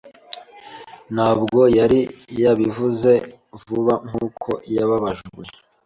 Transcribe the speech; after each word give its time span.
Ntabwo 1.15 1.59
yari 1.77 1.99
yabivuze 2.41 3.11
vuba 3.65 3.93
nkuko 4.07 4.49
yababajwe. 4.75 5.43